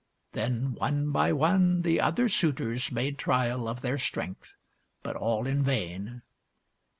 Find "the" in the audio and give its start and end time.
1.83-2.01